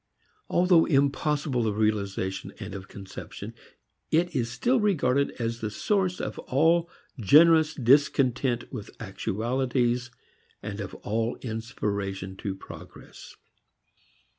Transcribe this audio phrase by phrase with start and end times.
[0.49, 3.53] Although impossible of realization and of conception,
[4.09, 6.89] it is still regarded as the source of all
[7.19, 10.09] generous discontent with actualities
[10.63, 13.35] and of all inspiration to progress.